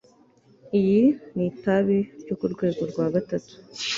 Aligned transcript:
Iyi 0.79 1.01
ni 1.35 1.43
itabi 1.51 1.97
ryo 2.21 2.33
ku 2.39 2.45
rwego 2.53 2.81
rwa 2.91 3.05
gatatu 3.13 3.53